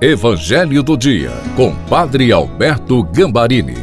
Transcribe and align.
Evangelho 0.00 0.80
do 0.80 0.96
Dia, 0.96 1.32
com 1.56 1.74
Padre 1.88 2.30
Alberto 2.30 3.02
Gambarini. 3.02 3.74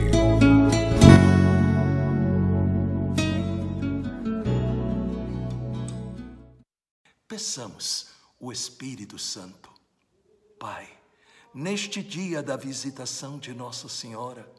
Peçamos 7.28 8.12
o 8.40 8.50
Espírito 8.50 9.20
Santo. 9.20 9.70
Pai, 10.58 10.88
neste 11.54 12.02
dia 12.02 12.42
da 12.42 12.56
visitação 12.56 13.38
de 13.38 13.54
Nossa 13.54 13.90
Senhora, 13.90 14.50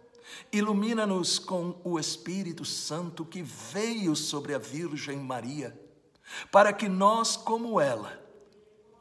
ilumina-nos 0.53 1.39
com 1.39 1.81
o 1.83 1.99
Espírito 1.99 2.67
Santo 2.67 3.25
que 3.25 3.43
veio 3.43 4.15
sobre 4.15 4.53
a 4.53 4.59
Virgem 4.59 5.17
Maria, 5.17 5.75
para 6.53 6.71
que 6.71 6.87
nós, 6.87 7.35
como 7.35 7.81
ela, 7.81 8.23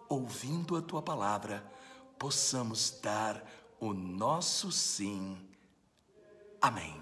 ouvindo 0.07 0.77
a 0.77 0.81
tua 0.81 1.01
palavra, 1.01 1.75
possamos 2.17 2.99
dar 3.01 3.43
o 3.79 3.93
nosso 3.93 4.71
sim. 4.71 5.37
Amém. 6.61 7.01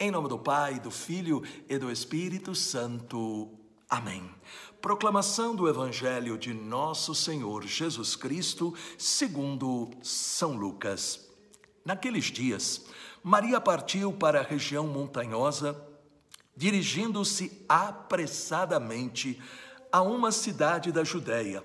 Em 0.00 0.10
nome 0.10 0.28
do 0.28 0.38
Pai, 0.38 0.78
do 0.80 0.90
Filho 0.90 1.42
e 1.68 1.78
do 1.78 1.90
Espírito 1.90 2.54
Santo. 2.54 3.50
Amém. 3.88 4.28
Proclamação 4.80 5.56
do 5.56 5.68
Evangelho 5.68 6.38
de 6.38 6.54
Nosso 6.54 7.14
Senhor 7.14 7.64
Jesus 7.64 8.14
Cristo, 8.14 8.74
segundo 8.96 9.90
São 10.02 10.52
Lucas. 10.52 11.28
Naqueles 11.84 12.26
dias, 12.26 12.84
Maria 13.22 13.60
partiu 13.60 14.12
para 14.12 14.40
a 14.40 14.44
região 14.44 14.86
montanhosa, 14.86 15.80
dirigindo-se 16.56 17.64
apressadamente 17.68 19.40
a 19.90 20.02
uma 20.02 20.30
cidade 20.30 20.92
da 20.92 21.02
Judéia 21.02 21.64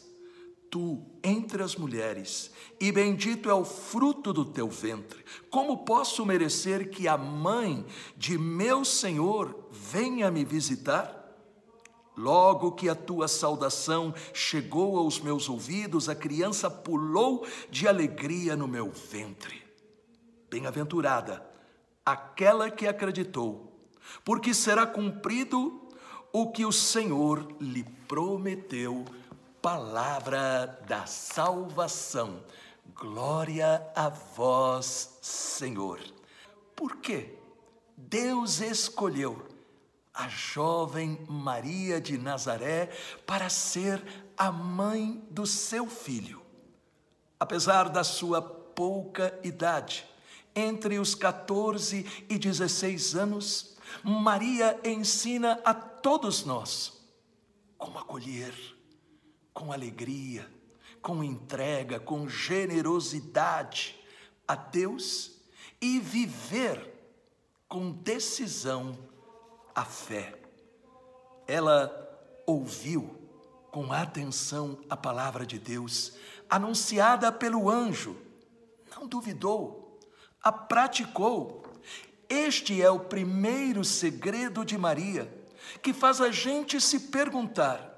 tu 0.71 1.03
entre 1.21 1.61
as 1.61 1.75
mulheres, 1.75 2.49
e 2.79 2.91
bendito 2.91 3.49
é 3.49 3.53
o 3.53 3.65
fruto 3.65 4.31
do 4.31 4.45
teu 4.45 4.69
ventre. 4.69 5.23
Como 5.49 5.79
posso 5.79 6.25
merecer 6.25 6.89
que 6.89 7.09
a 7.09 7.17
mãe 7.17 7.85
de 8.15 8.37
meu 8.37 8.85
Senhor 8.85 9.67
venha 9.69 10.31
me 10.31 10.45
visitar? 10.45 11.17
Logo 12.15 12.71
que 12.71 12.87
a 12.87 12.95
tua 12.95 13.27
saudação 13.27 14.13
chegou 14.33 14.97
aos 14.97 15.19
meus 15.19 15.49
ouvidos, 15.49 16.07
a 16.07 16.15
criança 16.15 16.69
pulou 16.69 17.45
de 17.69 17.87
alegria 17.87 18.55
no 18.55 18.67
meu 18.67 18.89
ventre. 18.89 19.61
Bem-aventurada 20.49 21.45
aquela 22.05 22.69
que 22.69 22.87
acreditou, 22.87 23.89
porque 24.23 24.53
será 24.53 24.85
cumprido 24.87 25.89
o 26.33 26.49
que 26.51 26.65
o 26.65 26.71
Senhor 26.71 27.45
lhe 27.59 27.83
prometeu 28.07 29.05
palavra 29.61 30.79
da 30.87 31.05
salvação. 31.05 32.43
Glória 32.95 33.85
a 33.95 34.09
vós, 34.09 35.17
Senhor. 35.21 35.99
Por 36.75 36.97
quê? 36.97 37.37
Deus 37.95 38.59
escolheu 38.59 39.47
a 40.13 40.27
jovem 40.27 41.23
Maria 41.29 42.01
de 42.01 42.17
Nazaré 42.17 42.87
para 43.25 43.49
ser 43.49 44.03
a 44.35 44.51
mãe 44.51 45.23
do 45.29 45.45
seu 45.45 45.87
filho. 45.87 46.41
Apesar 47.39 47.87
da 47.89 48.03
sua 48.03 48.41
pouca 48.41 49.39
idade, 49.43 50.05
entre 50.55 50.97
os 50.97 51.13
14 51.13 52.25
e 52.27 52.37
16 52.37 53.15
anos, 53.15 53.77
Maria 54.03 54.79
ensina 54.83 55.59
a 55.63 55.73
todos 55.73 56.45
nós 56.45 56.99
como 57.77 57.97
acolher 57.97 58.80
com 59.61 59.71
alegria, 59.71 60.49
com 61.03 61.23
entrega, 61.23 61.99
com 61.99 62.27
generosidade 62.27 63.95
a 64.47 64.55
Deus 64.55 65.39
e 65.79 65.99
viver 65.99 66.91
com 67.67 67.91
decisão 67.91 68.97
a 69.75 69.85
fé. 69.85 70.33
Ela 71.47 71.91
ouviu 72.47 73.15
com 73.69 73.93
atenção 73.93 74.79
a 74.89 74.97
palavra 74.97 75.45
de 75.45 75.59
Deus, 75.59 76.13
anunciada 76.49 77.31
pelo 77.31 77.69
anjo, 77.69 78.17
não 78.95 79.05
duvidou, 79.05 79.99
a 80.41 80.51
praticou. 80.51 81.61
Este 82.27 82.81
é 82.81 82.89
o 82.89 82.99
primeiro 82.99 83.85
segredo 83.85 84.65
de 84.65 84.75
Maria, 84.75 85.31
que 85.83 85.93
faz 85.93 86.19
a 86.19 86.31
gente 86.31 86.81
se 86.81 87.11
perguntar: 87.11 87.90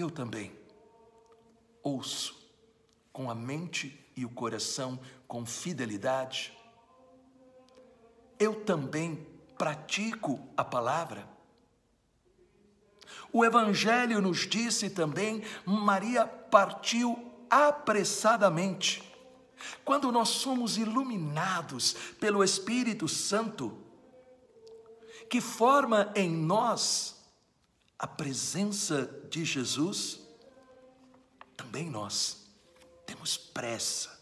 eu 0.00 0.10
também 0.10 0.52
ouço 1.82 2.36
com 3.12 3.30
a 3.30 3.34
mente 3.34 4.04
e 4.16 4.24
o 4.24 4.28
coração 4.28 5.00
com 5.26 5.46
fidelidade. 5.46 6.56
Eu 8.38 8.64
também 8.64 9.26
pratico 9.56 10.46
a 10.56 10.62
palavra. 10.62 11.26
O 13.32 13.44
Evangelho 13.44 14.20
nos 14.20 14.46
disse 14.46 14.90
também: 14.90 15.42
Maria 15.64 16.26
partiu 16.26 17.32
apressadamente. 17.48 19.02
Quando 19.84 20.12
nós 20.12 20.28
somos 20.28 20.76
iluminados 20.76 21.94
pelo 22.20 22.44
Espírito 22.44 23.08
Santo, 23.08 23.78
que 25.30 25.40
forma 25.40 26.12
em 26.14 26.30
nós 26.30 27.15
a 27.98 28.06
presença 28.06 29.10
de 29.30 29.44
Jesus, 29.44 30.20
também 31.56 31.88
nós 31.88 32.46
temos 33.06 33.36
pressa, 33.36 34.18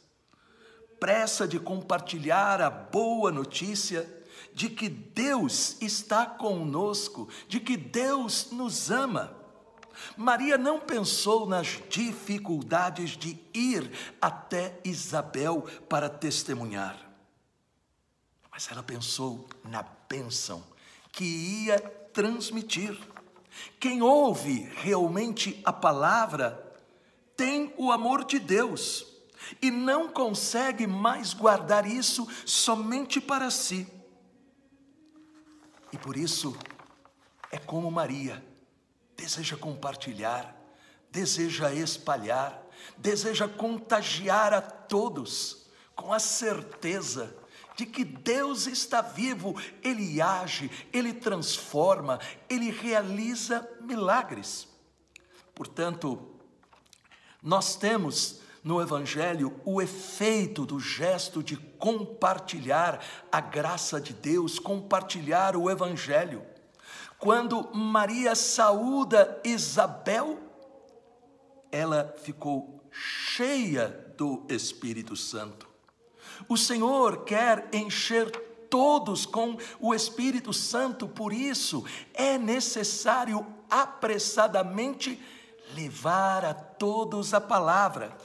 pressa 1.01 1.49
de 1.49 1.59
compartilhar 1.59 2.61
a 2.61 2.71
boa 2.71 3.33
notícia 3.33 4.09
de 4.53 4.69
que 4.69 4.89
Deus 4.89 5.77
está 5.81 6.25
conosco, 6.25 7.29
de 7.49 7.59
que 7.59 7.77
Deus 7.77 8.51
nos 8.53 8.91
ama. 8.91 9.37
Maria 10.17 10.57
não 10.57 10.79
pensou 10.81 11.47
nas 11.47 11.81
dificuldades 11.89 13.17
de 13.17 13.39
ir 13.53 13.91
até 14.21 14.81
Isabel 14.85 15.63
para 15.89 16.09
testemunhar, 16.09 16.97
mas 18.51 18.69
ela 18.71 18.83
pensou 18.83 19.49
na 19.65 19.83
bênção 20.09 20.63
que 21.11 21.25
ia 21.25 21.79
transmitir. 22.13 22.97
Quem 23.79 24.03
ouve 24.03 24.71
realmente 24.77 25.61
a 25.65 25.73
palavra 25.73 26.61
tem 27.37 27.73
o 27.77 27.91
amor 27.91 28.25
de 28.25 28.39
Deus 28.39 29.07
e 29.61 29.71
não 29.71 30.09
consegue 30.09 30.87
mais 30.87 31.35
guardar 31.35 31.87
isso 31.87 32.27
somente 32.47 33.21
para 33.21 33.51
si. 33.51 33.87
E 35.93 35.99
por 35.99 36.17
isso 36.17 36.57
é 37.51 37.59
como 37.59 37.91
Maria, 37.91 38.45
deseja 39.17 39.57
compartilhar, 39.57 40.57
deseja 41.11 41.73
espalhar, 41.73 42.61
deseja 42.97 43.47
contagiar 43.47 44.53
a 44.53 44.61
todos 44.61 45.67
com 45.95 46.13
a 46.13 46.19
certeza 46.19 47.44
de 47.77 47.87
que 47.87 48.05
Deus 48.05 48.67
está 48.67 49.01
vivo, 49.01 49.55
Ele 49.83 50.21
age, 50.21 50.71
Ele 50.93 51.13
transforma, 51.13 52.19
Ele 52.49 52.71
realiza 52.71 53.69
milagres. 53.81 54.69
Portanto, 55.55 56.35
nós 57.43 57.77
temos 57.77 58.41
no 58.63 58.81
Evangelho 58.81 59.61
o 59.65 59.83
efeito 59.83 60.65
do 60.65 60.81
gesto 60.81 61.43
de 61.43 61.57
compartilhar 61.57 63.05
a 63.31 63.41
graça 63.41 64.01
de 64.01 64.15
Deus, 64.15 64.59
compartilhar 64.59 65.55
o 65.55 65.71
Evangelho. 65.71 66.43
Quando 67.19 67.75
Maria 67.75 68.35
saúda 68.35 69.41
Isabel, 69.45 70.39
ela 71.71 72.15
ficou 72.23 72.83
cheia 72.91 73.89
do 74.17 74.47
Espírito 74.49 75.17
Santo. 75.17 75.74
O 76.49 76.57
Senhor 76.57 77.25
quer 77.25 77.69
encher 77.73 78.31
todos 78.69 79.25
com 79.25 79.57
o 79.79 79.95
Espírito 79.95 80.53
Santo, 80.53 81.07
por 81.07 81.33
isso 81.33 81.85
é 82.13 82.37
necessário 82.37 83.47
apressadamente 83.71 85.21
levar 85.75 86.45
a 86.45 86.55
todos 86.55 87.33
a 87.33 87.41
palavra, 87.41 88.17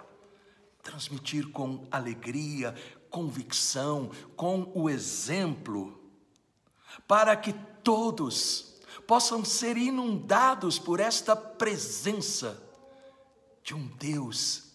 transmitir 0.81 1.49
com 1.49 1.85
alegria, 1.91 2.73
convicção, 3.09 4.11
com 4.35 4.71
o 4.73 4.89
exemplo, 4.89 5.99
para 7.07 7.35
que 7.35 7.53
todos 7.83 8.79
possam 9.07 9.43
ser 9.43 9.77
inundados 9.77 10.77
por 10.77 10.99
esta 10.99 11.35
presença 11.35 12.61
de 13.63 13.73
um 13.73 13.87
Deus 13.97 14.68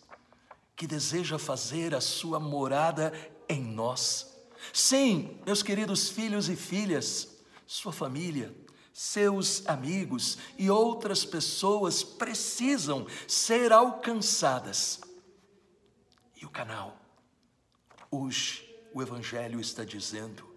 que 0.77 0.87
deseja 0.87 1.39
fazer 1.39 1.95
a 1.95 2.01
sua 2.01 2.41
morada 2.41 3.13
em 3.49 3.63
nós. 3.63 4.35
Sim, 4.73 5.39
meus 5.47 5.63
queridos 5.63 6.09
filhos 6.09 6.49
e 6.49 6.57
filhas, 6.57 7.37
sua 7.67 7.93
família, 7.93 8.55
seus 8.93 9.67
amigos 9.67 10.39
e 10.57 10.71
outras 10.71 11.25
pessoas 11.25 12.03
precisam 12.03 13.07
ser 13.27 13.73
alcançadas. 13.73 15.01
E 16.41 16.47
o 16.47 16.51
canal, 16.51 16.97
hoje, 18.11 18.73
o 18.93 19.03
Evangelho 19.03 19.61
está 19.61 19.85
dizendo: 19.85 20.49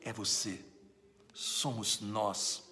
é 0.00 0.12
você, 0.12 0.64
somos 1.32 2.00
nós. 2.00 2.62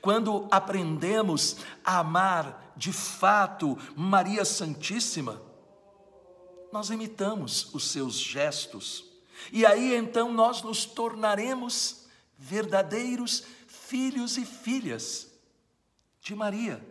Quando 0.00 0.48
aprendemos 0.50 1.58
a 1.84 1.98
amar 1.98 2.72
de 2.76 2.92
fato 2.92 3.76
Maria 3.96 4.44
Santíssima, 4.44 5.47
nós 6.72 6.90
imitamos 6.90 7.72
os 7.74 7.90
seus 7.90 8.18
gestos, 8.18 9.04
e 9.52 9.64
aí 9.64 9.94
então 9.94 10.32
nós 10.32 10.62
nos 10.62 10.84
tornaremos 10.84 12.06
verdadeiros 12.36 13.44
filhos 13.66 14.36
e 14.36 14.44
filhas 14.44 15.28
de 16.20 16.34
Maria, 16.34 16.84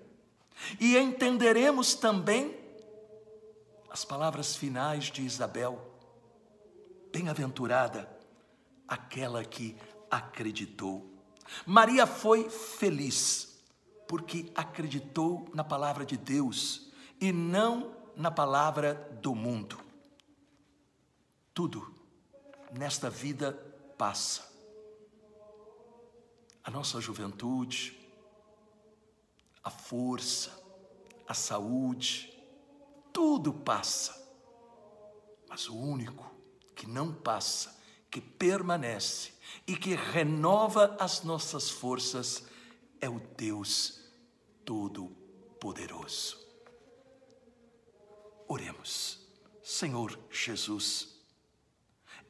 e 0.80 0.98
entenderemos 0.98 1.94
também 1.94 2.58
as 3.90 4.04
palavras 4.04 4.56
finais 4.56 5.06
de 5.06 5.22
Isabel: 5.22 5.80
Bem-aventurada 7.12 8.18
aquela 8.88 9.44
que 9.44 9.76
acreditou. 10.10 11.06
Maria 11.66 12.08
foi 12.08 12.50
feliz 12.50 13.60
porque 14.08 14.52
acreditou 14.56 15.50
na 15.54 15.64
palavra 15.64 16.06
de 16.06 16.16
Deus 16.16 16.92
e 17.20 17.32
não 17.32 17.96
na 18.18 18.32
palavra 18.32 18.96
do 19.22 19.36
mundo. 19.36 19.80
Tudo 21.54 21.94
nesta 22.72 23.10
vida 23.10 23.54
passa. 23.98 24.46
A 26.64 26.72
nossa 26.72 27.00
juventude, 27.00 27.98
a 29.64 29.70
força, 29.70 30.52
a 31.28 31.34
saúde, 31.34 32.34
tudo 33.14 33.54
passa. 33.54 34.16
Mas 35.48 35.70
o 35.70 35.78
único 35.78 36.30
que 36.76 36.88
não 36.88 37.14
passa 37.14 37.78
que 38.10 38.20
permanece 38.20 39.34
e 39.66 39.76
que 39.76 39.94
renova 39.96 40.98
as 41.00 41.24
nossas 41.24 41.70
forças 41.70 42.44
é 43.00 43.08
o 43.08 43.20
Deus 43.38 44.02
Todo-Poderoso. 44.66 46.47
Oremos, 48.88 49.20
Senhor 49.62 50.18
Jesus, 50.32 51.10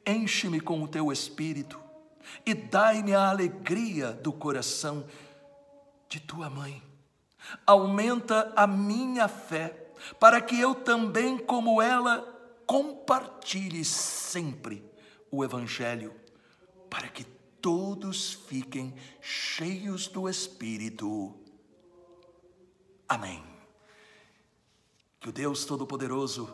enche-me 0.04 0.60
com 0.60 0.82
o 0.82 0.88
teu 0.88 1.12
Espírito 1.12 1.80
e 2.44 2.52
dai-me 2.52 3.14
a 3.14 3.30
alegria 3.30 4.12
do 4.12 4.32
coração 4.32 5.06
de 6.08 6.18
tua 6.18 6.50
mãe. 6.50 6.82
Aumenta 7.64 8.52
a 8.56 8.66
minha 8.66 9.28
fé, 9.28 9.92
para 10.18 10.40
que 10.40 10.58
eu 10.58 10.74
também, 10.74 11.38
como 11.38 11.80
ela, 11.80 12.22
compartilhe 12.66 13.84
sempre 13.84 14.84
o 15.30 15.44
Evangelho, 15.44 16.12
para 16.90 17.06
que 17.08 17.22
todos 17.62 18.32
fiquem 18.32 18.94
cheios 19.20 20.08
do 20.08 20.28
Espírito. 20.28 21.34
Amém. 23.08 23.57
Que 25.20 25.28
o 25.28 25.32
Deus 25.32 25.64
Todo-Poderoso 25.64 26.48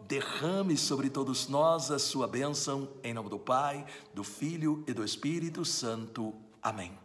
derrame 0.00 0.76
sobre 0.76 1.10
todos 1.10 1.48
nós 1.48 1.90
a 1.90 1.98
sua 1.98 2.26
bênção, 2.26 2.88
em 3.02 3.14
nome 3.14 3.28
do 3.28 3.38
Pai, 3.38 3.86
do 4.14 4.24
Filho 4.24 4.84
e 4.86 4.92
do 4.92 5.04
Espírito 5.04 5.64
Santo. 5.64 6.34
Amém. 6.62 6.98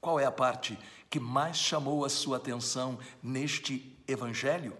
Qual 0.00 0.18
é 0.20 0.24
a 0.24 0.32
parte 0.32 0.78
que 1.10 1.18
mais 1.18 1.56
chamou 1.56 2.04
a 2.04 2.08
sua 2.08 2.36
atenção 2.36 2.98
neste 3.22 3.98
Evangelho? 4.06 4.76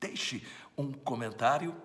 Deixe 0.00 0.46
um 0.76 0.92
comentário 0.92 1.76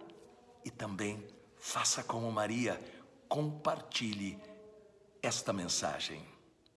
e 0.64 0.72
também 0.72 1.24
faça 1.58 2.04
como 2.04 2.32
Maria 2.32 2.80
compartilhe 3.28 4.40
esta 5.22 5.52
mensagem. 5.52 6.35